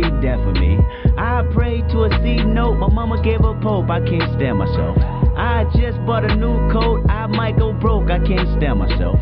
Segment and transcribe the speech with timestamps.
[0.00, 0.78] be death for me.
[1.16, 4.96] I pray to a C note, my mama gave a pope, I can't stand myself.
[5.36, 9.17] I just bought a new coat, I might go broke, I can't stand myself.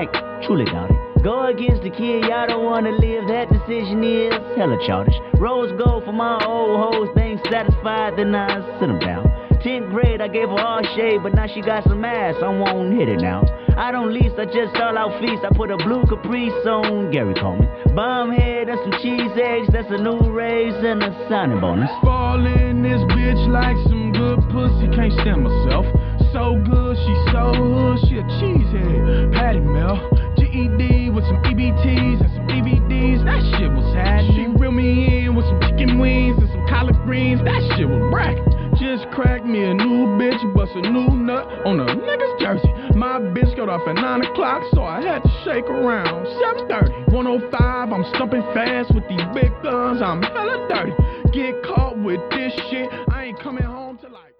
[0.00, 0.12] Mic,
[0.46, 1.22] truly doubt it.
[1.22, 5.14] Go against the kid, y'all don't wanna live, that decision is hella childish.
[5.38, 9.28] Rose gold for my old hoes, ain't satisfied, then I sit them down.
[9.60, 12.94] 10th grade, I gave her all shade, but now she got some ass, I won't
[12.94, 13.44] hit it now.
[13.76, 15.44] I don't lease, I just stall out feast.
[15.44, 17.68] I put a blue caprice on Gary Coleman.
[17.94, 21.90] Bomb head and some cheese eggs, that's a new raise and a signing bonus.
[22.02, 25.86] Fall in this bitch like some good pussy, can't stand myself.
[26.32, 29.32] So good, she so hood, she a cheesehead.
[29.34, 29.98] Patty Mel,
[30.38, 34.54] GED with some EBTs and some DVDs, that shit was happening.
[34.54, 37.98] She reeled me in with some chicken wings and some collard greens, that shit was
[38.12, 38.46] bracket.
[38.78, 42.70] Just cracked me a new bitch, bust a new nut on a nigga's jersey.
[42.94, 46.26] My bitch got off at 9 o'clock, so I had to shake around.
[46.70, 50.92] 7.30, 105, I'm stumping fast with these big guns, I'm hella dirty.
[51.32, 54.34] Get caught with this shit, I ain't coming home till like...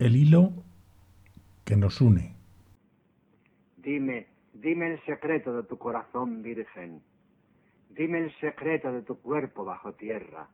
[0.00, 0.61] El hilo
[1.64, 2.34] que nos une.
[3.76, 7.02] Dime, dime el secreto de tu corazón virgen.
[7.90, 10.48] Dime el secreto de tu cuerpo bajo tierra.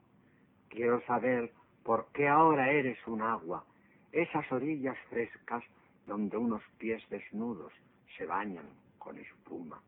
[0.68, 3.64] Quiero saber por qué ahora eres un agua,
[4.12, 5.62] esas orillas frescas
[6.06, 7.72] donde unos pies desnudos
[8.16, 8.66] se bañan
[8.98, 9.80] con espuma.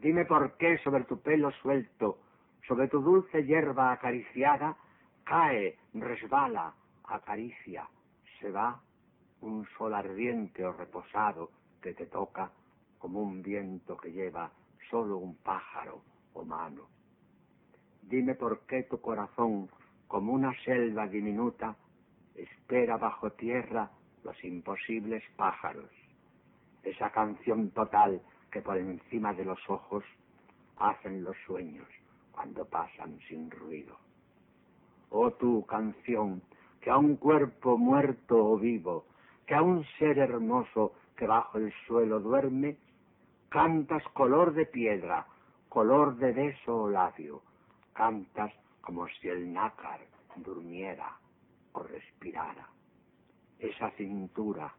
[0.00, 2.18] Dime por qué sobre tu pelo suelto,
[2.68, 4.76] sobre tu dulce hierba acariciada,
[5.24, 7.88] cae, resbala, acaricia,
[8.40, 8.80] se va
[9.46, 12.50] un sol ardiente o reposado que te toca
[12.98, 14.50] como un viento que lleva
[14.90, 16.02] solo un pájaro
[16.34, 16.82] o mano.
[18.02, 19.68] Dime por qué tu corazón,
[20.08, 21.76] como una selva diminuta,
[22.34, 23.90] espera bajo tierra
[24.22, 25.90] los imposibles pájaros.
[26.82, 28.20] Esa canción total
[28.50, 30.04] que por encima de los ojos
[30.78, 31.88] hacen los sueños
[32.32, 33.96] cuando pasan sin ruido.
[35.10, 36.42] Oh tu canción,
[36.80, 39.06] que a un cuerpo muerto o vivo,
[39.46, 42.76] que a un ser hermoso que bajo el suelo duerme,
[43.48, 45.26] cantas color de piedra,
[45.68, 47.42] color de beso o labio,
[47.92, 50.00] cantas como si el nácar
[50.36, 51.16] durmiera
[51.72, 52.68] o respirara.
[53.58, 54.74] Esa cintura,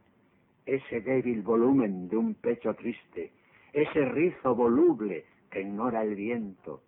[0.65, 3.31] ese débil volumen de un pecho triste,
[3.73, 6.81] ese rizo voluble que ignora el viento,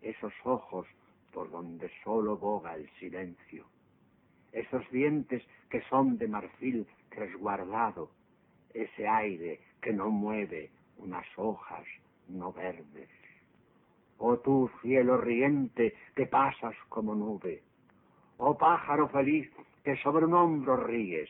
[0.00, 0.86] esos ojos
[1.32, 3.66] por donde solo boga el silencio,
[4.52, 8.10] esos dientes que son de marfil resguardado,
[8.74, 11.86] ese aire que no mueve unas hojas
[12.28, 13.08] no verdes.
[14.18, 17.62] Oh tú, cielo riente, que pasas como nube.
[18.38, 19.50] Oh pájaro feliz,
[19.82, 21.28] que sobre un hombro ríes.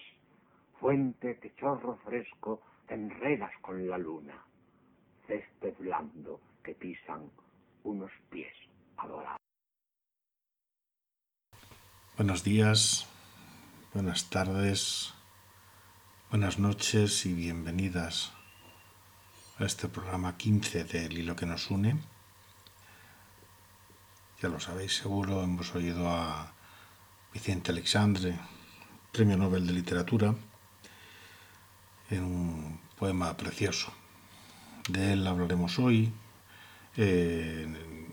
[0.79, 4.35] Fuente que chorro fresco enredas con la luna.
[5.27, 7.31] Césped blando que pisan
[7.85, 8.55] unos pies
[8.97, 9.39] adorados.
[12.17, 13.09] Buenos días,
[13.95, 15.13] buenas tardes,
[16.31, 18.33] buenas noches y bienvenidas
[19.59, 21.99] a este programa 15 del Hilo que nos une.
[24.41, 26.55] Ya lo sabéis seguro, hemos oído a
[27.35, 28.39] Vicente Alexandre,
[29.13, 30.35] Premio Nobel de Literatura,
[32.09, 33.93] en un poema precioso.
[34.89, 36.11] De él hablaremos hoy,
[36.97, 37.67] eh,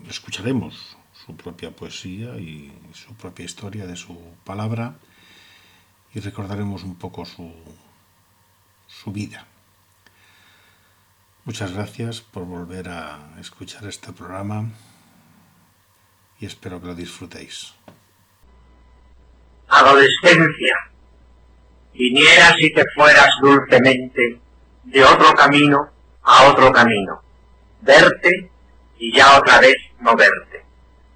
[0.09, 4.99] escucharemos su propia poesía y su propia historia de su palabra
[6.13, 7.53] y recordaremos un poco su,
[8.87, 9.45] su vida.
[11.45, 14.69] Muchas gracias por volver a escuchar este programa
[16.39, 17.73] y espero que lo disfrutéis.
[19.67, 20.75] Adolescencia,
[21.93, 24.39] vinieras y te fueras dulcemente
[24.83, 25.89] de otro camino
[26.23, 27.21] a otro camino,
[27.81, 28.51] verte
[28.97, 30.63] y ya otra vez no verte,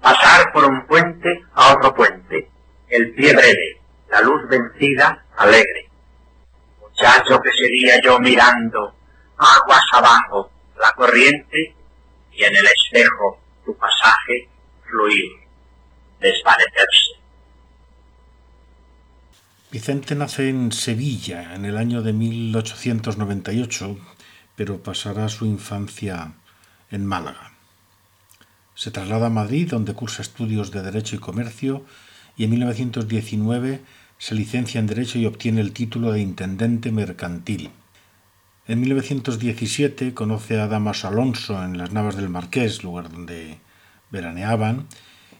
[0.00, 2.50] pasar por un puente a otro puente,
[2.88, 3.80] el pie breve,
[4.14, 5.90] la luz vencida, alegre.
[6.80, 8.94] Muchacho que sería yo mirando
[9.36, 11.74] aguas abajo la corriente
[12.32, 14.48] y en el espejo tu pasaje
[14.84, 15.32] fluir,
[16.20, 17.14] desvanecerse.
[19.72, 23.96] Vicente nace en Sevilla en el año de 1898,
[24.54, 26.34] pero pasará su infancia
[26.92, 27.50] en Málaga.
[28.76, 31.84] Se traslada a Madrid, donde cursa estudios de Derecho y Comercio,
[32.36, 33.80] y en 1919
[34.18, 37.70] se licencia en Derecho y obtiene el título de Intendente Mercantil.
[38.66, 43.58] En 1917 conoce a Damas Alonso en las Navas del Marqués, lugar donde
[44.10, 44.86] veraneaban,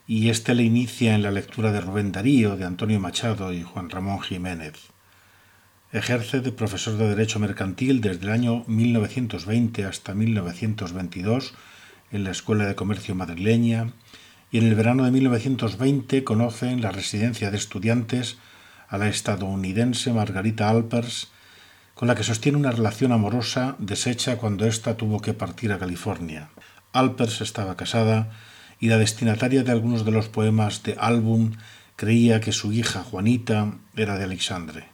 [0.06, 3.88] y éste le inicia en la lectura de Rubén Darío, de Antonio Machado y Juan
[3.88, 4.74] Ramón Jiménez.
[5.92, 11.54] Ejerce de profesor de Derecho Mercantil desde el año 1920 hasta 1922
[12.10, 13.92] en la Escuela de Comercio madrileña
[14.50, 18.38] y en el verano de 1920 conoce en la residencia de estudiantes
[18.94, 21.32] a la estadounidense Margarita Alpers,
[21.96, 26.48] con la que sostiene una relación amorosa deshecha cuando ésta tuvo que partir a California.
[26.92, 28.30] Alpers estaba casada
[28.78, 31.56] y la destinataria de algunos de los poemas de álbum
[31.96, 34.84] creía que su hija Juanita era de Alexandre.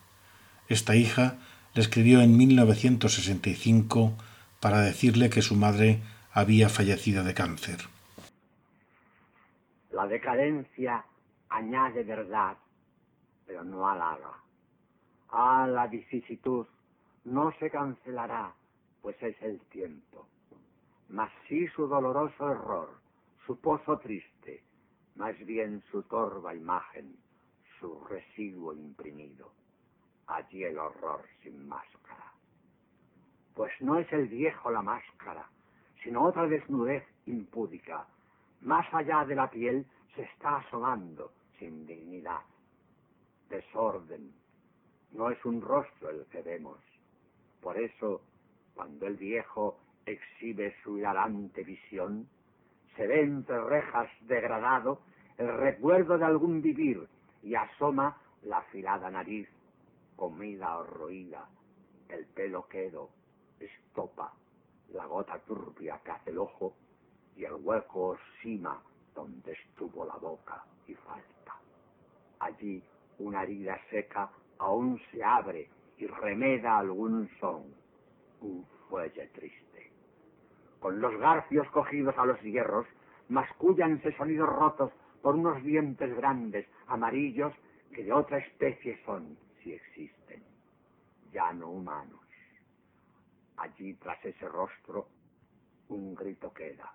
[0.68, 1.36] Esta hija
[1.74, 4.14] le escribió en 1965
[4.60, 6.00] para decirle que su madre
[6.32, 7.80] había fallecido de cáncer.
[9.92, 11.04] La decadencia
[11.50, 12.56] añade verdad,
[13.50, 14.32] pero no halaga.
[15.30, 16.64] Ah, la vicisitud
[17.24, 18.54] no se cancelará,
[19.02, 20.28] pues es el tiempo.
[21.08, 22.90] Mas sí su doloroso error,
[23.44, 24.62] su pozo triste,
[25.16, 27.16] más bien su torva imagen,
[27.80, 29.50] su residuo imprimido
[30.28, 32.32] allí el horror sin máscara.
[33.56, 35.44] Pues no es el viejo la máscara,
[36.04, 38.06] sino otra desnudez impúdica.
[38.60, 42.42] Más allá de la piel se está asomando sin dignidad.
[43.60, 44.32] Desorden.
[45.12, 46.78] No es un rostro el que vemos.
[47.60, 48.22] Por eso,
[48.74, 52.26] cuando el viejo exhibe su hilarante visión,
[52.96, 55.00] se ve entre rejas degradado
[55.36, 57.06] el recuerdo de algún vivir
[57.42, 59.48] y asoma la afilada nariz
[60.16, 61.46] comida roída,
[62.08, 63.10] el pelo quedo,
[63.58, 64.32] estopa,
[64.92, 66.74] la gota turbia que hace el ojo
[67.36, 68.82] y el hueco sima
[69.14, 71.56] donde estuvo la boca y falta.
[72.38, 72.82] Allí
[73.20, 75.68] una herida seca aún se abre
[75.98, 77.64] y remeda algún son,
[78.40, 79.90] un fuelle triste.
[80.80, 82.86] Con los garfios cogidos a los hierros,
[83.28, 84.90] mascúllanse sonidos rotos
[85.22, 87.52] por unos dientes grandes, amarillos,
[87.94, 90.42] que de otra especie son si existen,
[91.32, 92.20] ya no humanos.
[93.58, 95.08] Allí tras ese rostro
[95.88, 96.94] un grito queda,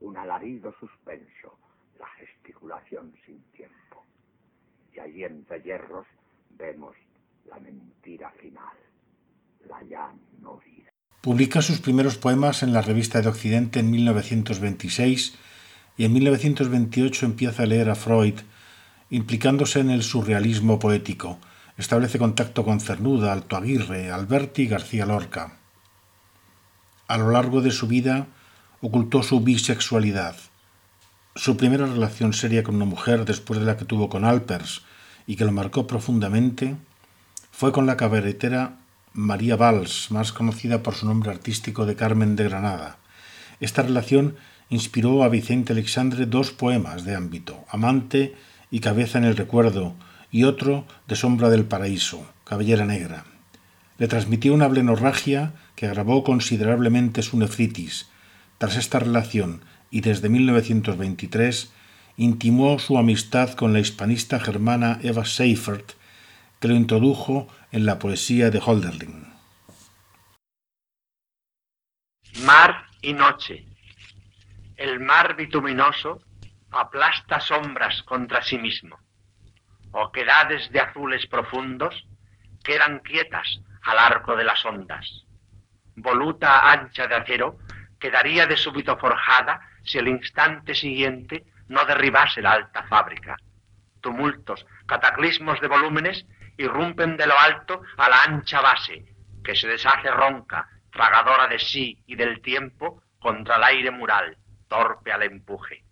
[0.00, 1.58] un alarido suspenso,
[1.98, 4.04] la gesticulación sin tiempo.
[4.94, 6.06] Y allí entre hierros
[6.58, 6.96] vemos
[7.48, 8.76] la mentira final,
[9.68, 10.90] la ya no vida.
[11.20, 15.36] Publica sus primeros poemas en la Revista de Occidente en 1926
[15.96, 18.40] y en 1928 empieza a leer a Freud,
[19.10, 21.38] implicándose en el surrealismo poético,
[21.80, 25.56] Establece contacto con Cernuda, Alto Aguirre, Alberti y García Lorca.
[27.08, 28.26] A lo largo de su vida
[28.82, 30.36] ocultó su bisexualidad.
[31.40, 34.82] Su primera relación seria con una mujer después de la que tuvo con Alpers
[35.26, 36.76] y que lo marcó profundamente
[37.50, 38.76] fue con la cabaretera
[39.14, 42.98] María Valls, más conocida por su nombre artístico de Carmen de Granada.
[43.58, 44.36] Esta relación
[44.68, 48.34] inspiró a Vicente Alexandre dos poemas de ámbito, Amante
[48.70, 49.94] y Cabeza en el Recuerdo,
[50.30, 53.24] y otro de Sombra del Paraíso, Cabellera Negra.
[53.96, 58.08] Le transmitió una blenorragia que agravó considerablemente su nefritis.
[58.58, 61.72] Tras esta relación y desde 1923,
[62.16, 65.92] intimó su amistad con la hispanista germana Eva Seifert,
[66.60, 69.32] que lo introdujo en la poesía de Holderlin.
[72.44, 73.66] Mar y noche.
[74.76, 76.22] El mar bituminoso
[76.70, 78.98] aplasta sombras contra sí mismo
[79.92, 82.06] oquedades de azules profundos
[82.62, 85.24] quedan quietas al arco de las ondas.
[85.96, 87.58] Voluta ancha de acero
[87.98, 93.36] quedaría de súbito forjada si el instante siguiente no derribase la alta fábrica.
[94.00, 99.04] Tumultos, cataclismos de volúmenes irrumpen de lo alto a la ancha base,
[99.44, 104.36] que se deshace ronca, tragadora de sí y del tiempo contra el aire mural,
[104.68, 105.84] torpe al empuje.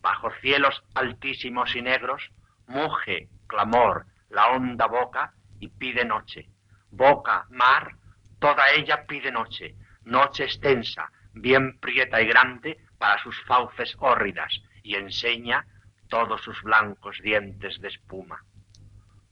[0.00, 2.30] Bajo cielos altísimos y negros,
[2.66, 6.48] muge, clamor, la honda boca y pide noche.
[6.90, 7.94] Boca, mar,
[8.38, 14.94] toda ella pide noche, noche extensa, bien prieta y grande para sus fauces hórridas, y
[14.94, 15.64] enseña
[16.10, 18.44] todos sus blancos dientes de espuma.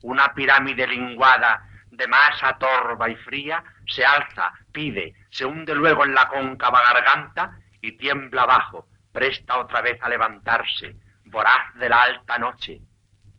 [0.02, 6.14] Una pirámide linguada de masa torva y fría se alza, pide, se hunde luego en
[6.14, 10.96] la cóncava garganta y tiembla abajo, presta otra vez a levantarse,
[11.26, 12.80] voraz de la alta noche,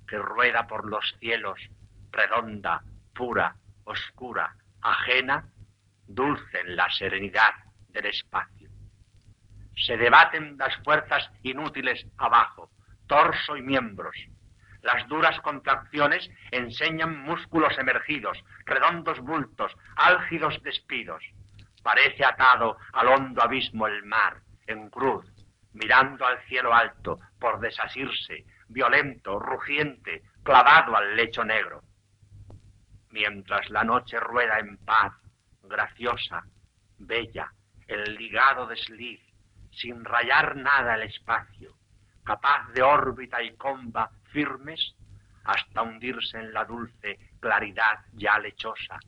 [0.07, 1.59] que rueda por los cielos,
[2.12, 2.83] redonda,
[3.15, 3.55] pura,
[3.86, 5.50] oscura, ajena,
[6.05, 7.53] dulce en la serenidad
[7.88, 8.68] del espacio.
[9.86, 12.69] Se debaten las fuerzas inútiles abajo,
[13.07, 14.15] torso y miembros.
[14.81, 21.24] Las duras contracciones enseñan músculos emergidos, redondos bultos, álgidos despidos.
[21.83, 25.25] Parece atado al hondo abismo el mar, en cruz,
[25.74, 31.81] mirando al cielo alto, por desasirse, violento, rugiente, clavado al lecho negro.
[33.12, 35.13] Mientras la noche rueda en paz,
[35.63, 36.43] graciosa,
[36.98, 37.51] bella,
[37.88, 39.21] el ligado desliz,
[39.71, 41.75] sin rayar nada el espacio,
[42.23, 44.95] capaz de órbita y comba firmes,
[45.43, 48.99] hasta hundirse en la dulce claridad ya lechosa,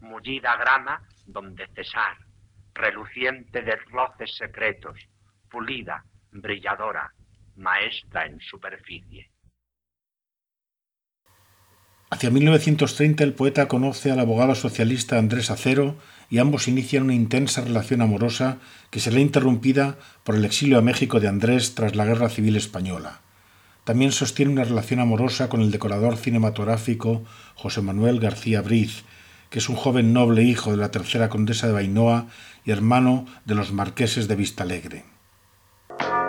[0.00, 2.16] mullida grama donde cesar,
[2.74, 4.98] reluciente de roces secretos,
[5.50, 7.12] pulida, brilladora,
[7.56, 9.30] maestra en superficie.
[12.10, 15.96] Hacia 1930 el poeta conoce al abogado socialista Andrés Acero
[16.30, 18.58] y ambos inician una intensa relación amorosa
[18.90, 23.20] que será interrumpida por el exilio a México de Andrés tras la Guerra Civil Española.
[23.84, 27.22] También sostiene una relación amorosa con el decorador cinematográfico
[27.54, 29.04] José Manuel García Briz,
[29.48, 32.26] que es un joven noble hijo de la tercera condesa de Bainoa
[32.66, 35.04] y hermano de los marqueses de Vistalegre.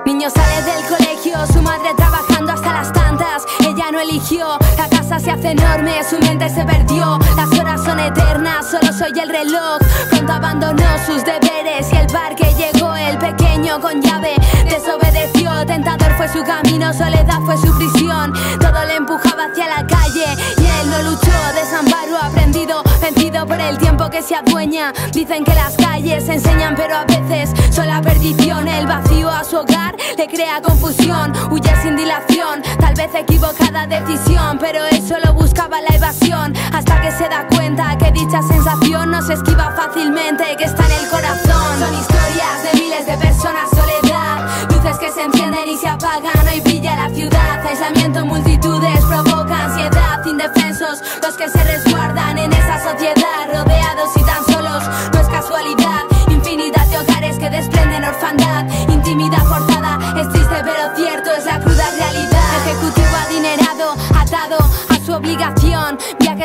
[0.06, 3.46] Niño sale del colegio, su madre trabajando hasta las tantas.
[3.92, 4.46] No eligió,
[4.78, 7.18] la casa se hace enorme, su mente se perdió.
[7.36, 9.80] Las horas son eternas, solo soy el reloj.
[10.12, 14.36] Pronto abandonó sus deberes y el bar que llegó, el pequeño con llave,
[14.70, 15.66] desobedeció.
[15.66, 18.32] Tentador fue su camino, soledad fue su prisión.
[18.60, 20.26] Todo le empujaba hacia la calle
[20.58, 21.32] y él no luchó.
[21.56, 24.94] Desamparo aprendido, vencido por el tiempo que se adueña.
[25.14, 29.58] Dicen que las calles enseñan, pero a veces son la perdición, el vacío a su
[29.58, 35.82] hogar le crea confusión, huye sin dilación, tal vez equivocada decisión, pero él solo buscaba
[35.82, 40.66] la evasión, hasta que se da cuenta que dicha sensación no se esquiva fácilmente, que
[40.66, 41.80] está en el corazón.
[41.80, 46.62] Son historias de miles de personas, soledad, luces que se encienden y se apagan, hoy
[46.62, 53.48] brilla la ciudad, aislamiento, multitudes, provoca ansiedad, indefensos, los que se resguardan en esa sociedad,
[53.48, 54.49] rodeados y tan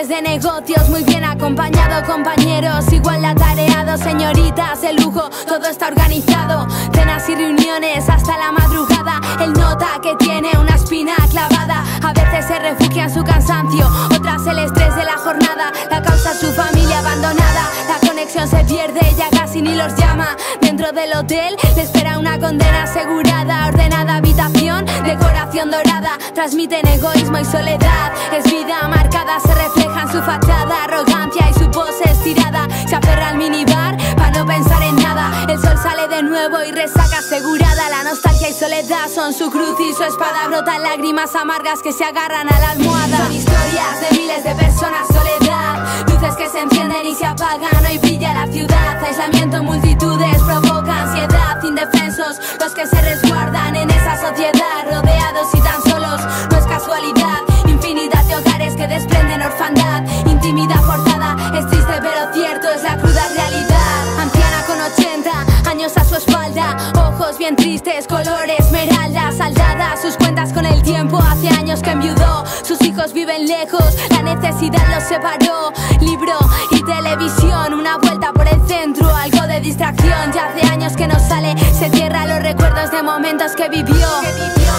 [0.02, 7.26] de negocios muy bien acompañado, compañeros igual atareados, señoritas de lujo, todo está organizado, cenas
[7.28, 9.20] y reuniones hasta la madrugada.
[9.40, 14.44] Él nota que tiene una espina clavada, a veces se refugia en su cansancio, otras
[14.48, 19.30] el estrés de la jornada, la causa su familia abandonada, la conexión se pierde, ya
[19.30, 20.36] casi ni los llama.
[20.60, 27.44] Dentro del hotel le espera una condena asegurada, ordenada habitación, decoración dorada, transmiten egoísmo y
[27.44, 28.12] soledad.
[28.36, 32.66] Es vida marcada, se refleja en su fachada, arrogancia y su pose estirada.
[32.88, 35.44] Se aferra al minibar para no pensar en nada.
[35.48, 37.90] El sol sale de nuevo y resaca asegurada.
[37.90, 40.48] La nostalgia y soledad son su cruz y su espada.
[40.48, 43.18] Brotan lágrimas amargas que se agarran a la almohada.
[43.18, 46.08] Son historias de miles de personas, soledad.
[46.08, 47.84] Luces que se encienden y se apagan.
[47.86, 49.04] Hoy brilla la ciudad.
[49.04, 51.62] Aislamiento, multitudes provoca ansiedad.
[51.62, 54.84] Indefensos, los que se resguardan en esa sociedad.
[54.90, 55.83] Rodeados y tan
[65.84, 71.48] a su espalda, ojos bien tristes, color esmeralda, saldada, sus cuentas con el tiempo, hace
[71.48, 76.38] años que enviudó, sus hijos viven lejos, la necesidad los separó, libro
[76.70, 79.33] y televisión, una vuelta por el centro, de
[79.64, 84.06] distracción, ya hace años que no sale, se cierra los recuerdos de momentos que vivió,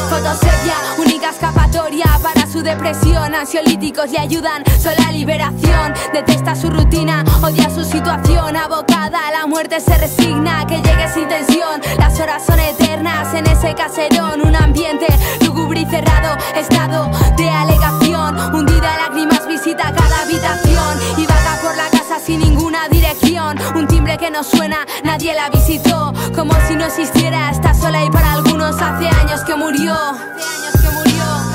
[0.09, 7.67] fotosepia, única escapatoria para su depresión, ansiolíticos le ayudan, sola liberación, detesta su rutina, odia
[7.71, 12.59] su situación, abocada a la muerte se resigna, que llegue sin tensión, las horas son
[12.59, 15.07] eternas en ese caserón, un ambiente
[15.41, 20.99] lúgubre y cerrado, estado de alegación, hundida en lágrimas visita cada habitación.
[21.17, 21.94] Y vaga por la
[22.25, 27.51] sin ninguna dirección, un timbre que no suena, nadie la visitó, como si no existiera,
[27.51, 29.93] está sola y para algunos hace años que murió.
[29.93, 31.54] Años que murió,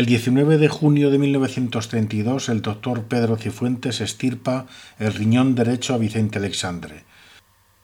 [0.00, 4.64] El 19 de junio de 1932 el doctor Pedro Cifuentes estirpa
[4.98, 7.04] el riñón derecho a Vicente Alexandre.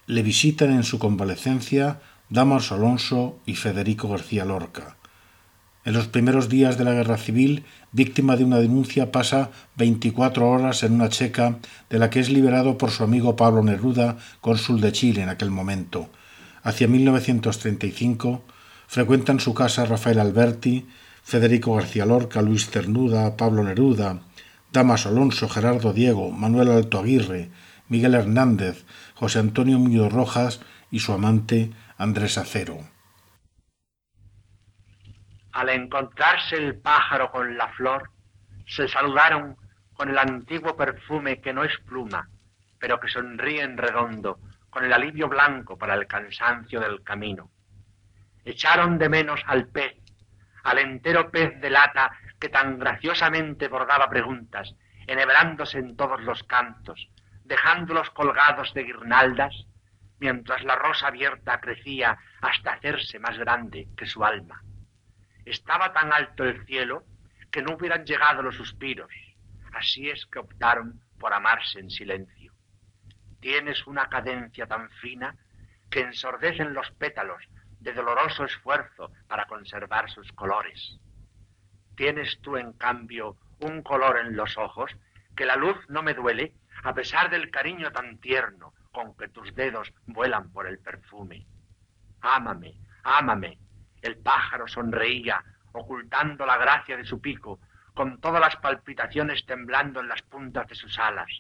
[0.07, 4.97] Le visitan en su convalecencia Damaso Alonso y Federico García Lorca.
[5.85, 10.85] En los primeros días de la guerra civil, víctima de una denuncia, pasa 24 horas
[10.85, 11.59] en una checa
[11.91, 15.51] de la que es liberado por su amigo Pablo Neruda, cónsul de Chile en aquel
[15.51, 16.09] momento.
[16.63, 18.43] hacia 1935,
[18.87, 20.87] frecuentan su casa Rafael Alberti,
[21.27, 24.21] Federico García Lorca, Luis Cernuda, Pablo Neruda,
[24.71, 27.51] Damas Alonso, Gerardo Diego, Manuel Alto Aguirre,
[27.89, 32.79] Miguel Hernández, José Antonio Muñoz Rojas y su amante Andrés Acero.
[35.51, 38.13] Al encontrarse el pájaro con la flor,
[38.65, 39.57] se saludaron
[39.95, 42.31] con el antiguo perfume que no es pluma,
[42.79, 44.39] pero que sonríe en redondo,
[44.71, 47.51] con el alivio blanco para el cansancio del camino.
[48.45, 50.06] Echaron de menos al pez,
[50.67, 54.75] al entero pez de lata que tan graciosamente bordaba preguntas,
[55.07, 57.09] enhebrándose en todos los cantos,
[57.45, 59.55] dejándolos colgados de guirnaldas,
[60.19, 64.61] mientras la rosa abierta crecía hasta hacerse más grande que su alma.
[65.45, 67.05] Estaba tan alto el cielo
[67.53, 69.13] que no hubieran llegado los suspiros.
[69.73, 72.53] Así es que optaron por amarse en silencio.
[73.39, 75.37] Tienes una cadencia tan fina
[75.89, 77.45] que ensordecen los pétalos
[77.87, 80.99] de doloroso esfuerzo para conservar sus colores.
[81.95, 84.91] Tienes tú, en cambio, un color en los ojos
[85.37, 86.53] que la luz no me duele
[86.83, 91.47] a pesar del cariño tan tierno con que tus dedos vuelan por el perfume.
[92.23, 92.75] Ámame,
[93.05, 93.57] ámame.
[94.03, 97.61] El pájaro sonreía, ocultando la gracia de su pico,
[97.95, 101.31] con todas las palpitaciones temblando en las puntas de sus alas.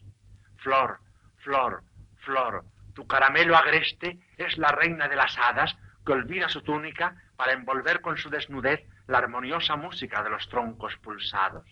[0.58, 1.00] Flor,
[1.38, 1.82] flor,
[2.18, 5.76] flor, tu caramelo agreste es la reina de las hadas
[6.06, 10.96] que olvida su túnica para envolver con su desnudez la armoniosa música de los troncos
[10.98, 11.66] pulsados.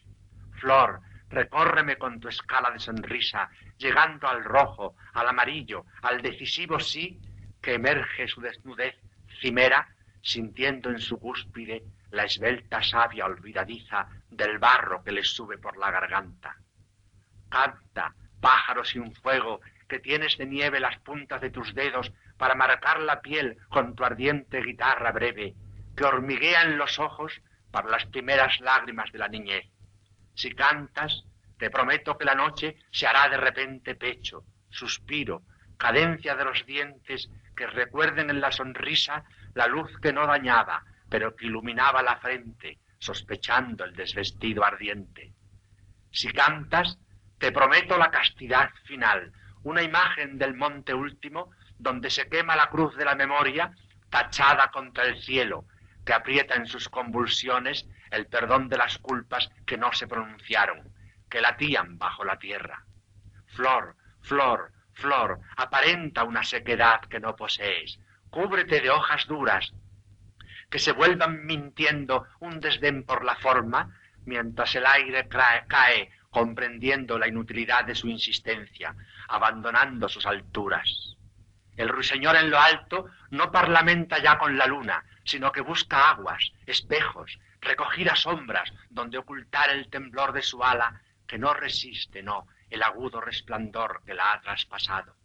[0.61, 1.01] Flor,
[1.31, 3.49] recórreme con tu escala de sonrisa,
[3.79, 7.21] llegando al rojo, al amarillo, al decisivo sí,
[7.63, 8.97] que emerge su desnudez
[9.41, 9.89] cimera,
[10.21, 15.91] sintiendo en su cúspide la esbelta savia olvidadiza del barro que le sube por la
[15.91, 16.57] garganta.
[17.49, 23.01] Canta, pájaro sin fuego, que tienes de nieve las puntas de tus dedos para marcar
[23.01, 25.55] la piel con tu ardiente guitarra breve,
[25.97, 29.67] que hormiguea en los ojos para las primeras lágrimas de la niñez.
[30.35, 31.25] Si cantas,
[31.59, 35.43] te prometo que la noche se hará de repente pecho, suspiro,
[35.77, 41.37] cadencia de los dientes que recuerden en la sonrisa la luz que no dañaba, pero
[41.37, 45.33] que iluminaba la frente, sospechando el desvestido ardiente.
[46.11, 46.99] Si cantas,
[47.39, 51.51] te prometo la castidad final, una imagen del monte último
[51.85, 53.71] donde se quema la cruz de la memoria
[54.11, 55.67] tachada contra el cielo,
[56.05, 60.93] que aprieta en sus convulsiones el perdón de las culpas que no se pronunciaron,
[61.29, 62.85] que latían bajo la tierra.
[63.49, 69.75] Flor, flor, flor, aparenta una sequedad que no posees, cúbrete de hojas duras,
[70.71, 73.95] que se vuelvan mintiendo un desdén por la forma,
[74.25, 78.97] mientras el aire cae, comprendiendo la inutilidad de su insistencia,
[79.29, 81.14] abandonando sus alturas.
[81.77, 86.53] El ruiseñor en lo alto no parlamenta ya con la luna, sino que busca aguas,
[86.67, 92.83] espejos, recogidas sombras donde ocultar el temblor de su ala que no resiste, no, el
[92.83, 95.17] agudo resplandor que la ha traspasado.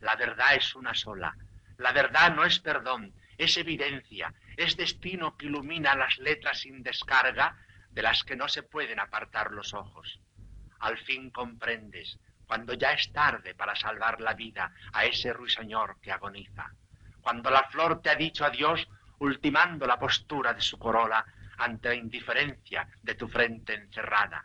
[0.00, 1.36] La verdad es una sola.
[1.78, 7.56] La verdad no es perdón, es evidencia, es destino que ilumina las letras sin descarga
[7.90, 10.20] de las que no se pueden apartar los ojos.
[10.78, 12.18] Al fin comprendes,
[12.50, 16.68] cuando ya es tarde para salvar la vida a ese ruiseñor que agoniza.
[17.20, 18.88] Cuando la flor te ha dicho adiós,
[19.20, 21.24] ultimando la postura de su corola
[21.58, 24.44] ante la indiferencia de tu frente encerrada.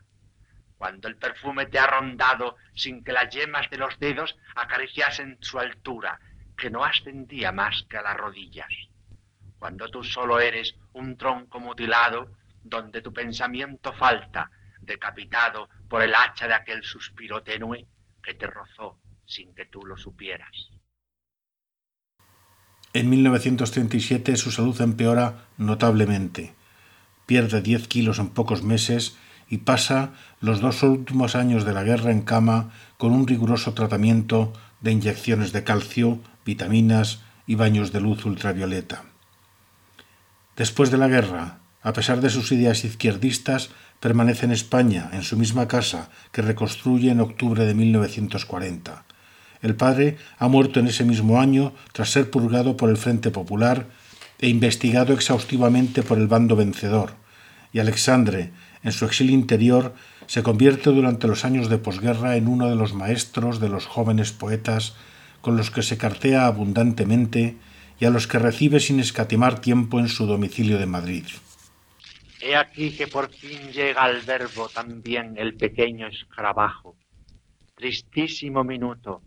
[0.77, 5.57] Cuando el perfume te ha rondado sin que las yemas de los dedos acariciasen su
[5.57, 6.19] altura,
[6.55, 8.71] que no ascendía más que a las rodillas.
[9.57, 16.47] Cuando tú solo eres un tronco mutilado, donde tu pensamiento falta, decapitado por el hacha
[16.47, 17.87] de aquel suspiro tenue
[18.25, 20.69] que te rozó sin que tú lo supieras.
[22.93, 26.53] En 1937 su salud empeora notablemente.
[27.25, 29.17] Pierde 10 kilos en pocos meses
[29.49, 34.53] y pasa los dos últimos años de la guerra en cama con un riguroso tratamiento
[34.81, 39.05] de inyecciones de calcio, vitaminas y baños de luz ultravioleta.
[40.55, 45.37] Después de la guerra, a pesar de sus ideas izquierdistas, permanece en España, en su
[45.37, 49.05] misma casa, que reconstruye en octubre de 1940.
[49.61, 53.87] El padre ha muerto en ese mismo año tras ser purgado por el Frente Popular
[54.39, 57.13] e investigado exhaustivamente por el bando vencedor,
[57.73, 58.51] y Alexandre,
[58.83, 59.95] en su exilio interior,
[60.27, 64.31] se convierte durante los años de posguerra en uno de los maestros de los jóvenes
[64.31, 64.93] poetas
[65.41, 67.57] con los que se cartea abundantemente
[67.99, 71.25] y a los que recibe sin escatimar tiempo en su domicilio de Madrid.
[72.41, 76.95] He aquí que por fin llega al verbo también el pequeño escarabajo.
[77.75, 79.21] Tristísimo minuto,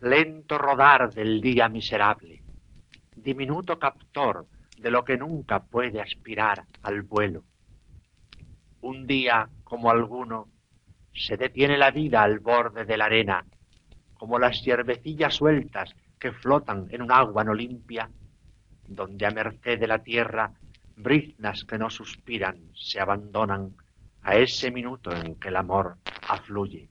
[0.00, 2.42] lento rodar del día miserable.
[3.16, 4.46] diminuto captor
[4.78, 7.44] de lo que nunca puede aspirar al vuelo.
[8.82, 10.48] Un día, como alguno,
[11.14, 13.46] se detiene la vida al borde de la arena,
[14.14, 18.10] como las hierbecillas sueltas que flotan en un agua no limpia,
[18.86, 20.52] donde a merced de la tierra
[20.96, 23.74] briznas que no suspiran se abandonan
[24.22, 26.88] a ese minuto en que el amor afluye.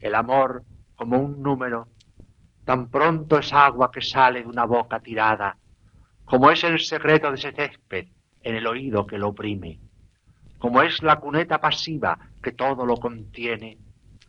[0.00, 0.64] El amor,
[0.94, 1.88] como un número,
[2.64, 5.56] tan pronto es agua que sale de una boca tirada,
[6.24, 8.08] como es el secreto de ese césped
[8.42, 9.80] en el oído que lo oprime,
[10.58, 13.78] como es la cuneta pasiva que todo lo contiene,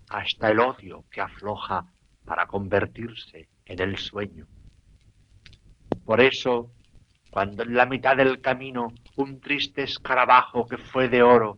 [0.10, 1.86] hasta el odio que afloja
[2.26, 4.48] para convertirse en el sueño.
[6.06, 6.72] Por eso,
[7.34, 11.58] cuando en la mitad del camino un triste escarabajo que fue de oro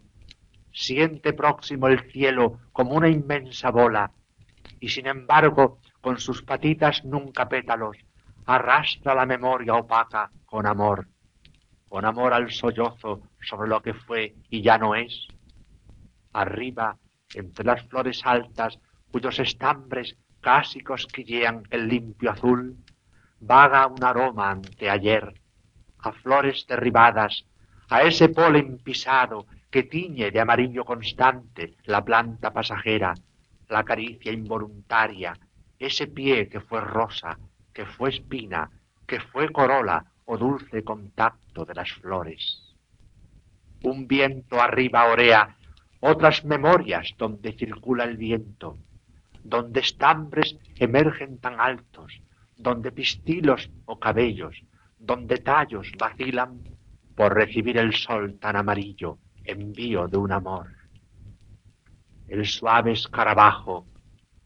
[0.71, 4.09] siente próximo el cielo como una inmensa bola,
[4.79, 7.97] y sin embargo con sus patitas nunca pétalos
[8.45, 11.09] arrastra la memoria opaca con amor,
[11.89, 15.27] con amor al sollozo sobre lo que fue y ya no es.
[16.31, 16.97] Arriba,
[17.33, 18.79] entre las flores altas,
[19.11, 22.77] cuyos estambres casi cosquillean el limpio azul,
[23.41, 25.33] vaga un aroma ante ayer,
[26.05, 27.45] a flores derribadas,
[27.89, 33.13] a ese polen pisado que tiñe de amarillo constante la planta pasajera,
[33.69, 35.37] la caricia involuntaria,
[35.79, 37.37] ese pie que fue rosa,
[37.73, 38.69] que fue espina,
[39.07, 42.41] que fue corola o dulce contacto de las flores.
[43.83, 45.57] Un viento arriba orea
[45.99, 48.77] otras memorias donde circula el viento,
[49.43, 52.21] donde estambres emergen tan altos,
[52.57, 54.63] donde pistilos o cabellos,
[55.05, 56.61] donde tallos vacilan
[57.15, 60.67] por recibir el sol tan amarillo, envío de un amor.
[62.27, 63.85] El suave escarabajo,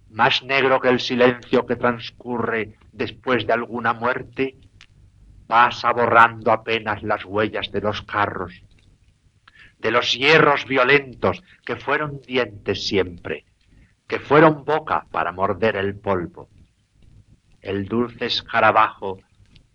[0.09, 4.57] más negro que el silencio que transcurre después de alguna muerte,
[5.47, 8.53] pasa borrando apenas las huellas de los carros,
[9.79, 13.45] de los hierros violentos que fueron dientes siempre,
[14.07, 16.49] que fueron boca para morder el polvo.
[17.61, 19.19] El dulce escarabajo,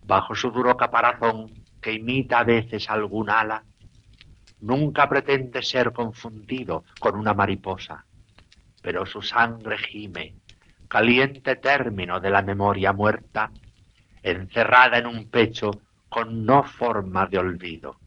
[0.05, 3.63] bajo su duro caparazón que imita a veces algún ala,
[4.61, 8.05] nunca pretende ser confundido con una mariposa,
[8.81, 10.35] pero su sangre gime,
[10.87, 13.51] caliente término de la memoria muerta,
[14.21, 15.71] encerrada en un pecho
[16.09, 17.97] con no forma de olvido,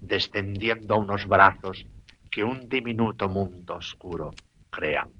[0.00, 1.86] descendiendo a unos brazos
[2.30, 4.32] que un diminuto mundo oscuro
[4.70, 5.17] crean.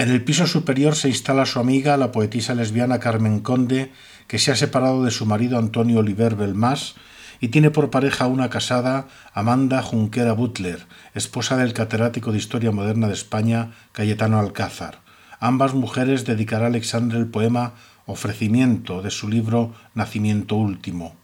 [0.00, 3.92] En el piso superior se instala su amiga, la poetisa lesbiana Carmen Conde,
[4.28, 6.94] que se ha separado de su marido Antonio Oliver Belmas
[7.38, 13.08] y tiene por pareja una casada, Amanda Junquera Butler, esposa del catedrático de Historia Moderna
[13.08, 15.00] de España, Cayetano Alcázar.
[15.38, 17.74] Ambas mujeres dedicará a Alexandre el poema
[18.06, 21.14] Ofrecimiento de su libro Nacimiento Último.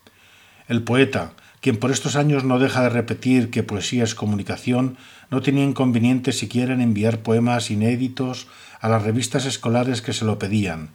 [0.69, 1.33] El poeta,
[1.67, 4.97] quien por estos años no deja de repetir que poesía es comunicación,
[5.33, 8.47] no tenía inconveniente siquiera en enviar poemas inéditos
[8.81, 10.91] a las revistas escolares que se lo pedían.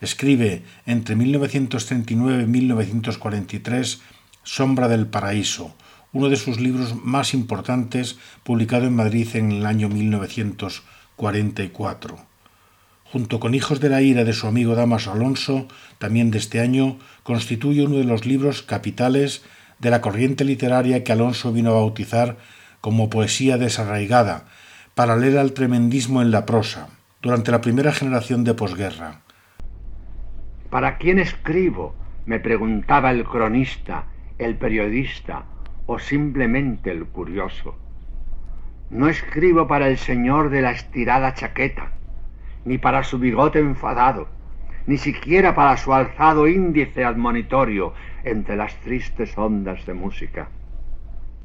[0.00, 4.00] Escribe entre 1939 y 1943
[4.44, 5.74] Sombra del Paraíso,
[6.12, 12.16] uno de sus libros más importantes, publicado en Madrid en el año 1944.
[13.06, 15.66] Junto con Hijos de la Ira de su amigo Damaso Alonso,
[15.98, 19.42] también de este año, constituye uno de los libros capitales
[19.82, 22.36] de la corriente literaria que Alonso vino a bautizar
[22.80, 24.44] como poesía desarraigada,
[24.94, 26.88] paralela al tremendismo en la prosa,
[27.20, 29.20] durante la primera generación de posguerra.
[30.70, 31.94] ¿Para quién escribo?
[32.24, 34.04] me preguntaba el cronista
[34.38, 35.44] el periodista
[35.86, 37.76] o simplemente el curioso.
[38.90, 41.92] No escribo para el señor de la estirada chaqueta,
[42.64, 44.28] ni para su bigote enfadado,
[44.86, 50.48] ni siquiera para su alzado índice admonitorio entre las tristes ondas de música.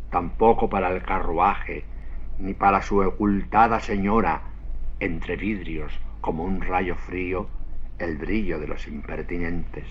[0.09, 1.83] Tampoco para el carruaje,
[2.39, 4.41] ni para su ocultada señora,
[4.99, 7.47] entre vidrios, como un rayo frío,
[7.99, 9.87] el brillo de los impertinentes.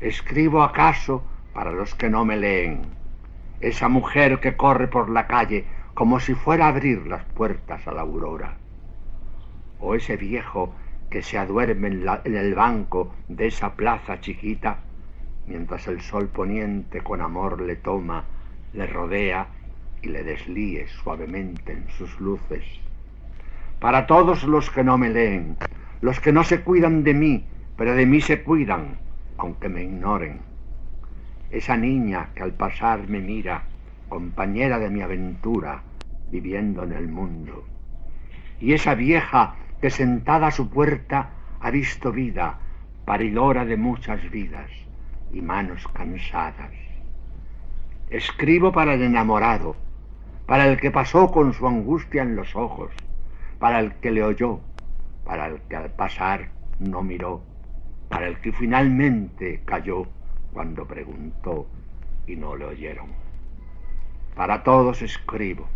[0.00, 2.82] Escribo acaso para los que no me leen,
[3.60, 7.92] esa mujer que corre por la calle como si fuera a abrir las puertas a
[7.92, 8.56] la aurora,
[9.80, 10.74] o ese viejo
[11.10, 14.78] que se aduerme en, el banco de esa plaza chiquita,
[15.46, 18.24] mientras el sol poniente con amor le toma,
[18.72, 19.48] le rodea
[20.02, 22.64] y le deslíe suavemente en sus luces.
[23.80, 25.56] Para todos los que no me leen,
[26.00, 27.44] los que no se cuidan de mí,
[27.76, 28.98] pero de mí se cuidan,
[29.36, 30.50] aunque me ignoren
[31.50, 33.64] esa niña que al pasar me mira,
[34.08, 35.82] compañera de mi aventura,
[36.30, 37.64] viviendo en el mundo.
[38.60, 42.58] Y esa vieja que sentada a su puerta ha visto vida,
[43.04, 44.70] paridora de muchas vidas
[45.32, 46.72] y manos cansadas.
[48.10, 49.76] Escribo para el enamorado,
[50.46, 52.90] para el que pasó con su angustia en los ojos,
[53.58, 54.60] para el que le oyó,
[55.24, 57.42] para el que al pasar no miró,
[58.08, 60.06] para el que finalmente cayó
[60.52, 61.66] cuando preguntó
[62.26, 63.06] y no le oyeron.
[64.34, 65.68] Para todos escribo,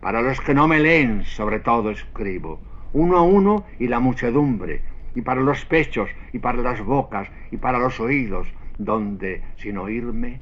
[0.00, 2.60] para los que no me leen sobre todo escribo,
[2.94, 4.82] uno a uno y la muchedumbre,
[5.14, 10.40] y para los pechos, y para las bocas, y para los oídos, donde sin oírme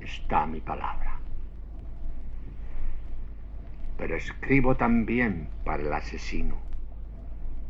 [0.00, 1.18] está mi palabra.
[3.98, 6.56] Pero escribo también para el asesino,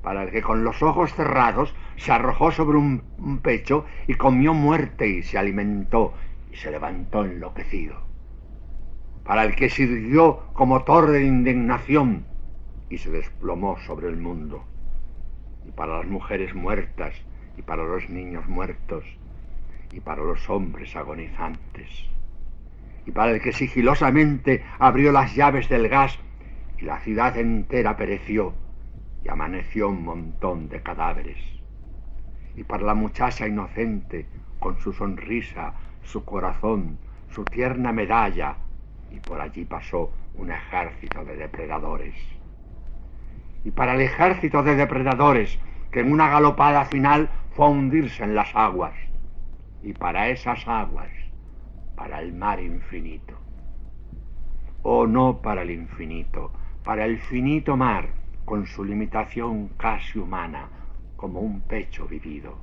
[0.00, 4.54] para el que con los ojos cerrados se arrojó sobre un, un pecho y comió
[4.54, 6.14] muerte y se alimentó
[6.52, 7.96] y se levantó enloquecido,
[9.24, 12.29] para el que sirvió como torre de indignación
[12.90, 14.64] y se desplomó sobre el mundo,
[15.66, 17.14] y para las mujeres muertas
[17.56, 19.04] y para los niños muertos
[19.92, 22.08] y para los hombres agonizantes,
[23.06, 26.18] y para el que sigilosamente abrió las llaves del gas
[26.78, 28.54] y la ciudad entera pereció
[29.24, 31.38] y amaneció un montón de cadáveres,
[32.56, 34.26] y para la muchacha inocente
[34.58, 36.98] con su sonrisa, su corazón,
[37.30, 38.56] su tierna medalla,
[39.10, 42.39] y por allí pasó un ejército de depredadores.
[43.64, 45.58] Y para el ejército de depredadores
[45.90, 48.94] que en una galopada final fue a hundirse en las aguas,
[49.82, 51.10] y para esas aguas,
[51.96, 53.34] para el mar infinito.
[54.82, 56.52] O no para el infinito,
[56.84, 58.08] para el finito mar,
[58.44, 60.68] con su limitación casi humana,
[61.16, 62.58] como un pecho vivido.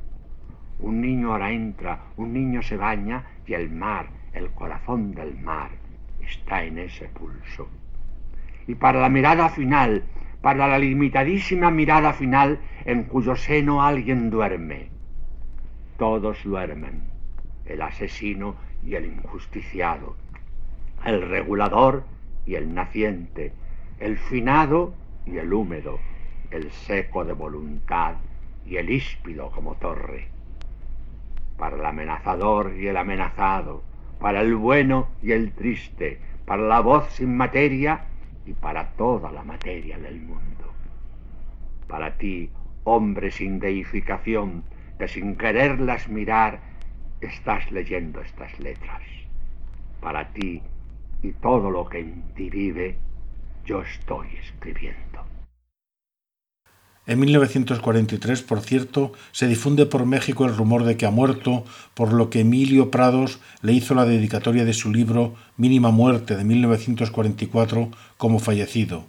[0.79, 5.71] Un niño ahora entra, un niño se baña y el mar, el corazón del mar,
[6.21, 7.67] está en ese pulso.
[8.67, 10.03] Y para la mirada final,
[10.41, 14.89] para la limitadísima mirada final en cuyo seno alguien duerme,
[15.97, 17.01] todos duermen,
[17.65, 20.15] el asesino y el injusticiado,
[21.05, 22.03] el regulador
[22.45, 23.51] y el naciente,
[23.99, 24.93] el finado
[25.25, 25.99] y el húmedo,
[26.51, 28.15] el seco de voluntad
[28.65, 30.27] y el híspido como torre,
[31.57, 33.83] para el amenazador y el amenazado,
[34.19, 38.05] para el bueno y el triste, para la voz sin materia
[38.47, 40.73] y para toda la materia del mundo.
[41.87, 42.49] Para ti,
[42.85, 44.63] hombre sin deificación,
[44.97, 46.61] que sin quererlas mirar
[47.21, 49.01] estás leyendo estas letras.
[49.99, 50.61] Para ti
[51.21, 52.97] y todo lo que en ti vive,
[53.65, 55.36] yo estoy escribiendo.
[57.07, 62.11] En 1943, por cierto, se difunde por México el rumor de que ha muerto, por
[62.11, 67.89] lo que Emilio Prados le hizo la dedicatoria de su libro Mínima Muerte de 1944
[68.17, 69.05] como fallecido.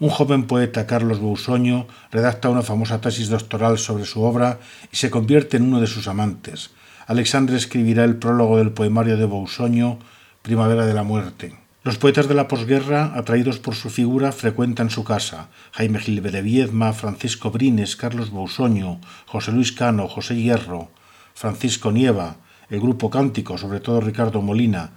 [0.00, 4.58] Un joven poeta, Carlos Bousoño, redacta una famosa tesis doctoral sobre su obra
[4.90, 6.70] y se convierte en uno de sus amantes.
[7.06, 10.00] Alexandre escribirá el prólogo del poemario de Bousoño,
[10.42, 11.59] Primavera de la Muerte.
[11.82, 15.48] Los poetas de la posguerra, atraídos por su figura, frecuentan su casa.
[15.72, 20.90] Jaime Gil de Viedma, Francisco Brines, Carlos Bousoño, José Luis Cano, José Hierro,
[21.32, 22.36] Francisco Nieva,
[22.68, 24.90] el grupo Cántico, sobre todo Ricardo Molina,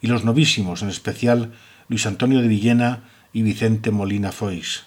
[0.00, 1.52] y los novísimos, en especial
[1.86, 4.86] Luis Antonio de Villena y Vicente Molina Foix.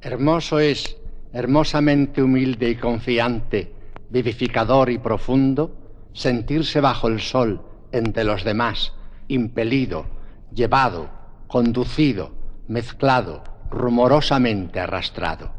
[0.00, 0.96] Hermoso es,
[1.34, 3.74] hermosamente humilde y confiante,
[4.08, 7.60] vivificador y profundo, sentirse bajo el sol
[7.92, 8.94] entre los demás,
[9.28, 10.21] impelido,
[10.54, 11.10] llevado,
[11.46, 12.32] conducido,
[12.68, 15.52] mezclado, rumorosamente arrastrado.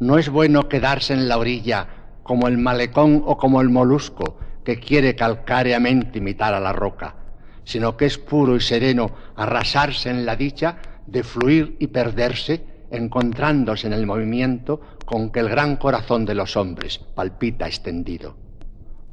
[0.00, 1.88] No es bueno quedarse en la orilla
[2.22, 7.16] como el malecón o como el molusco que quiere calcáreamente imitar a la roca,
[7.64, 13.86] sino que es puro y sereno arrasarse en la dicha de fluir y perderse, encontrándose
[13.86, 18.36] en el movimiento con que el gran corazón de los hombres palpita extendido.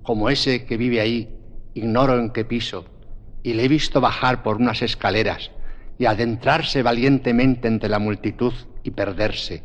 [0.03, 1.37] Como ese que vive ahí,
[1.73, 2.85] ignoro en qué piso,
[3.45, 5.51] y le he visto bajar por unas escaleras
[5.99, 9.63] y adentrarse valientemente entre la multitud y perderse.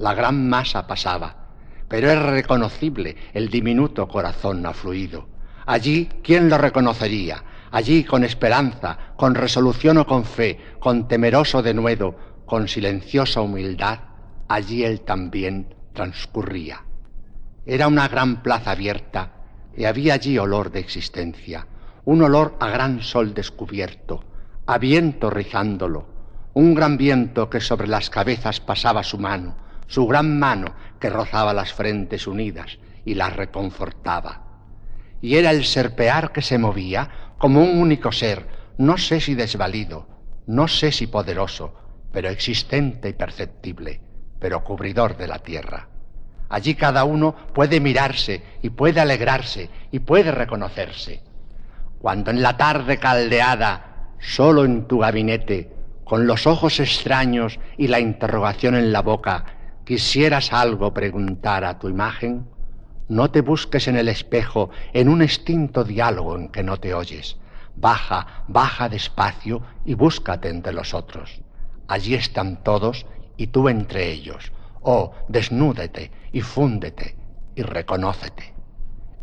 [0.00, 1.46] La gran masa pasaba,
[1.86, 5.28] pero es reconocible el diminuto corazón afluido.
[5.64, 7.44] Allí, ¿quién lo reconocería?
[7.70, 14.00] Allí, con esperanza, con resolución o con fe, con temeroso denuedo, con silenciosa humildad,
[14.48, 16.82] allí él también transcurría.
[17.64, 19.30] Era una gran plaza abierta
[19.76, 21.68] y había allí olor de existencia,
[22.04, 24.24] un olor a gran sol descubierto,
[24.66, 26.06] a viento rizándolo,
[26.52, 31.54] un gran viento que sobre las cabezas pasaba su mano, su gran mano que rozaba
[31.54, 34.42] las frentes unidas y las reconfortaba.
[35.20, 38.46] Y era el serpear que se movía como un único ser,
[38.78, 40.06] no sé si desvalido,
[40.46, 41.74] no sé si poderoso,
[42.12, 44.00] pero existente y perceptible,
[44.38, 45.88] pero cubridor de la tierra.
[46.50, 51.22] Allí cada uno puede mirarse y puede alegrarse y puede reconocerse.
[52.04, 55.72] Cuando en la tarde caldeada, solo en tu gabinete,
[56.04, 59.46] con los ojos extraños y la interrogación en la boca,
[59.86, 62.46] quisieras algo preguntar a tu imagen,
[63.08, 67.38] no te busques en el espejo en un extinto diálogo en que no te oyes.
[67.74, 71.40] Baja, baja despacio y búscate entre los otros.
[71.88, 73.06] Allí están todos
[73.38, 74.52] y tú entre ellos.
[74.82, 77.16] Oh, desnúdete y fúndete
[77.54, 78.52] y reconócete.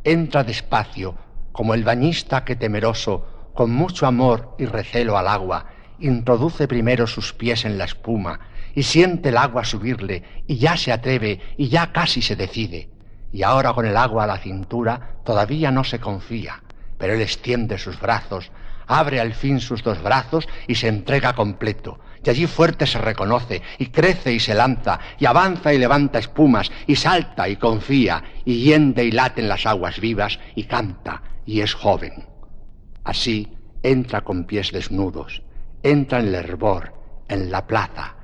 [0.03, 1.15] Entra despacio
[1.51, 5.65] como el bañista que temeroso, con mucho amor y recelo al agua,
[5.99, 8.39] introduce primero sus pies en la espuma
[8.73, 12.89] y siente el agua subirle y ya se atreve y ya casi se decide.
[13.31, 16.63] Y ahora con el agua a la cintura todavía no se confía,
[16.97, 18.51] pero él extiende sus brazos,
[18.87, 21.99] abre al fin sus dos brazos y se entrega completo.
[22.23, 26.71] Y allí fuerte se reconoce, y crece y se lanza, y avanza y levanta espumas,
[26.85, 31.61] y salta y confía, y hiende y late en las aguas vivas, y canta, y
[31.61, 32.25] es joven.
[33.03, 33.47] Así
[33.83, 35.41] entra con pies desnudos,
[35.83, 36.93] entra en el hervor,
[37.27, 38.15] en la plaza,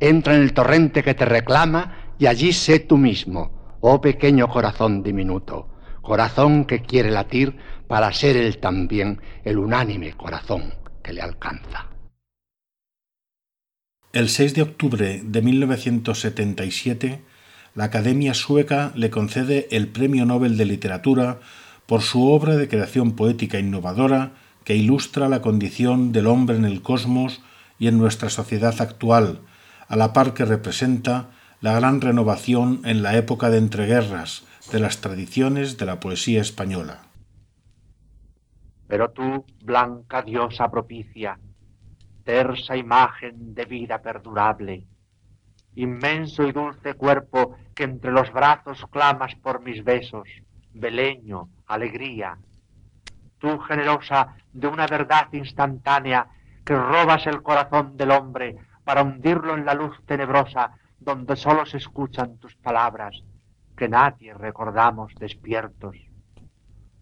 [0.00, 5.02] entra en el torrente que te reclama, y allí sé tú mismo, oh pequeño corazón
[5.02, 5.68] diminuto,
[6.02, 7.56] corazón que quiere latir
[7.86, 11.88] para ser él también el unánime corazón que le alcanza.
[14.12, 17.20] El 6 de octubre de 1977,
[17.74, 21.40] la Academia Sueca le concede el Premio Nobel de Literatura
[21.86, 24.32] por su obra de creación poética innovadora
[24.64, 27.42] que ilustra la condición del hombre en el cosmos
[27.78, 29.40] y en nuestra sociedad actual,
[29.88, 35.00] a la par que representa la gran renovación en la época de entreguerras de las
[35.00, 37.02] tradiciones de la poesía española.
[38.86, 41.38] Pero tú, blanca diosa propicia,
[42.24, 44.86] tersa imagen de vida perdurable,
[45.74, 50.28] inmenso y dulce cuerpo que entre los brazos clamas por mis besos,
[50.72, 52.38] beleño, alegría,
[53.38, 56.26] tú generosa de una verdad instantánea
[56.64, 61.76] que robas el corazón del hombre para hundirlo en la luz tenebrosa donde solo se
[61.76, 63.22] escuchan tus palabras,
[63.76, 65.96] que nadie recordamos despiertos.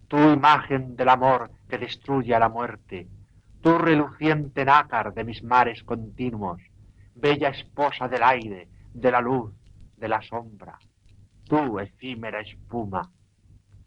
[0.07, 3.07] Tu imagen del amor que destruye a la muerte,
[3.61, 6.61] tu reluciente nácar de mis mares continuos,
[7.15, 9.53] bella esposa del aire, de la luz,
[9.95, 10.77] de la sombra,
[11.45, 13.09] tú efímera espuma,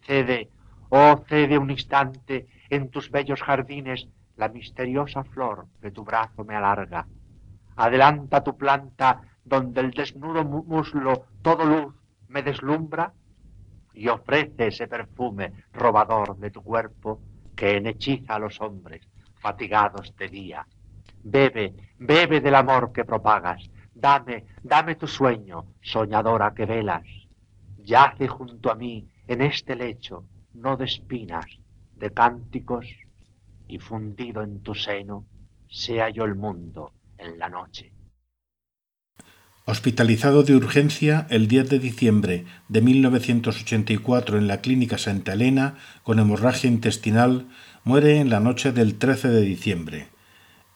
[0.01, 0.51] cede,
[0.91, 6.55] oh cede un instante en tus bellos jardines la misteriosa flor que tu brazo me
[6.55, 7.07] alarga.
[7.77, 11.95] Adelanta tu planta donde el desnudo muslo todo luz
[12.29, 13.13] me deslumbra
[13.95, 17.21] y ofrece ese perfume robador de tu cuerpo
[17.55, 20.67] que enhechiza a los hombres fatigados de día.
[21.23, 27.07] Bebe, bebe del amor que propagas, dame, dame tu sueño, soñadora que velas.
[27.79, 30.25] Yace junto a mí en este lecho,
[30.57, 31.47] no de espinas,
[31.97, 32.87] de cánticos,
[33.69, 35.27] y fundido en tu seno,
[35.69, 37.93] sea yo el mundo en la noche.
[39.65, 46.21] Hospitalizado de urgencia el 10 de diciembre de 1984 en la Clínica Santa Elena con
[46.21, 47.49] hemorragia intestinal,
[47.83, 50.09] muere en la noche del 13 de diciembre.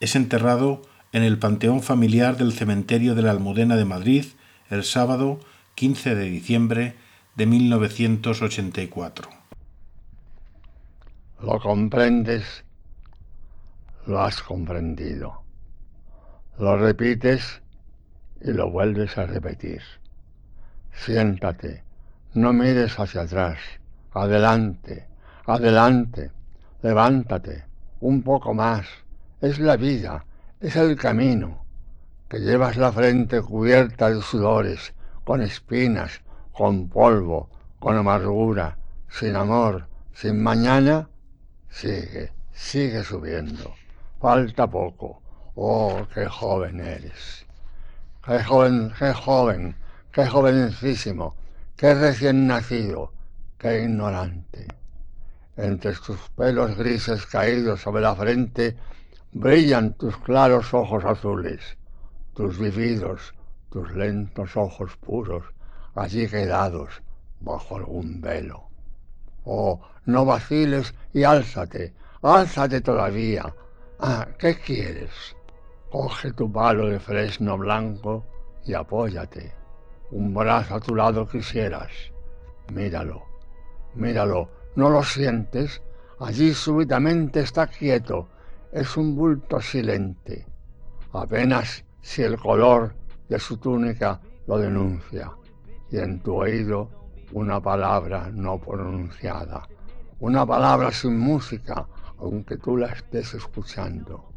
[0.01, 4.25] Es enterrado en el Panteón Familiar del Cementerio de la Almudena de Madrid
[4.71, 5.39] el sábado
[5.77, 6.95] 15 de diciembre
[7.37, 9.40] de 1984.
[11.43, 12.65] Lo comprendes,
[14.07, 15.43] lo has comprendido.
[16.59, 17.63] Lo repites
[18.43, 19.81] y lo vuelves a repetir.
[20.93, 21.83] Siéntate,
[22.35, 23.59] no mires hacia atrás,
[24.13, 25.07] adelante,
[25.47, 26.31] adelante,
[26.83, 27.65] levántate,
[28.01, 28.87] un poco más.
[29.41, 30.27] Es la vida,
[30.61, 31.65] es el camino,
[32.29, 34.93] que llevas la frente cubierta de sudores,
[35.25, 36.21] con espinas,
[36.53, 38.77] con polvo, con amargura,
[39.09, 41.09] sin amor, sin mañana.
[41.71, 43.75] Sigue, sigue subiendo.
[44.21, 45.23] Falta poco.
[45.55, 47.47] Oh, qué joven eres.
[48.25, 49.77] Qué joven, qué joven,
[50.13, 51.35] qué jovencísimo,
[51.77, 53.13] qué recién nacido,
[53.57, 54.69] qué ignorante.
[55.57, 58.77] Entre tus pelos grises caídos sobre la frente
[59.33, 61.79] brillan tus claros ojos azules,
[62.35, 63.33] tus vividos,
[63.71, 65.45] tus lentos ojos puros,
[65.95, 67.03] allí quedados
[67.41, 68.70] bajo algún velo.
[69.45, 73.55] Oh, no vaciles y álzate, álzate todavía.
[73.99, 75.11] Ah, ¿qué quieres?
[75.91, 78.25] Coge tu palo de fresno blanco
[78.65, 79.53] y apóyate.
[80.11, 81.91] Un brazo a tu lado quisieras.
[82.73, 83.23] Míralo,
[83.95, 84.49] míralo.
[84.77, 85.83] ¿No lo sientes?
[86.21, 88.29] Allí súbitamente está quieto.
[88.73, 90.47] Es un bulto silente.
[91.13, 92.95] Apenas si el color
[93.29, 95.33] de su túnica lo denuncia.
[95.91, 96.89] y en tu oído
[97.33, 99.67] una palabra no pronunciada,
[100.21, 101.87] una palabra sin música,
[102.19, 104.33] aunque tú la estés escuchando,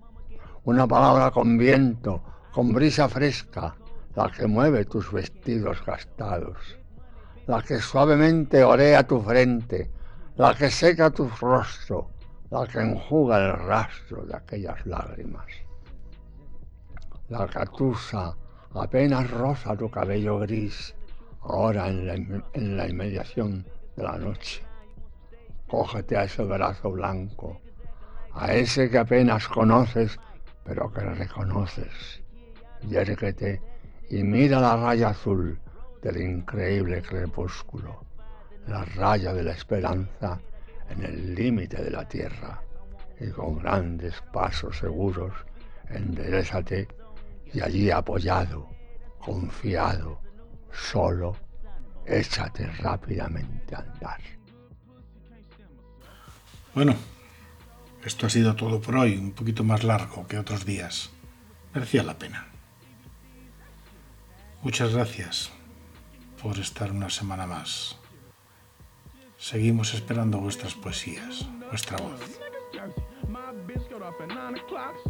[0.63, 2.21] una palabra con viento,
[2.51, 3.75] con brisa fresca,
[4.15, 6.77] la que mueve tus vestidos gastados,
[7.47, 9.91] la que suavemente orea tu frente,
[10.35, 12.11] la que seca tu rostro,
[12.51, 15.47] la que enjuga el rastro de aquellas lágrimas.
[17.29, 18.35] La catusa
[18.75, 20.95] apenas rosa tu cabello gris,
[21.43, 23.65] ahora en la, inmediación
[23.95, 24.63] de la noche.
[25.67, 27.61] Cógete a ese brazo blanco,
[28.33, 30.19] a ese que apenas conoces,
[30.63, 32.21] pero que reconoces.
[32.87, 33.61] Yérguete
[34.09, 35.59] y mira la raya azul
[36.01, 38.05] del increíble crepúsculo,
[38.67, 40.39] la raya de la esperanza
[40.89, 42.61] en el límite de la tierra,
[43.19, 45.33] y con grandes pasos seguros
[45.89, 46.87] enderezate
[47.53, 48.67] y allí apoyado,
[49.19, 50.22] confiado,
[50.73, 51.35] solo,
[52.05, 54.21] échate rápidamente a andar.
[56.73, 56.95] Bueno,
[58.03, 61.11] esto ha sido todo por hoy, un poquito más largo que otros días.
[61.73, 62.47] Merecía la pena.
[64.61, 65.51] Muchas gracias
[66.41, 67.97] por estar una semana más.
[69.37, 72.19] Seguimos esperando vuestras poesías, vuestra voz.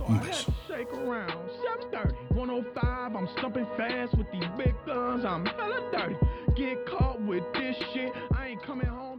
[0.08, 0.54] Un beso.
[2.30, 5.26] 105, I'm stumping fast with these big guns.
[5.26, 6.16] I'm hella dirty.
[6.56, 8.12] Get caught with this shit.
[8.36, 9.13] I ain't coming home.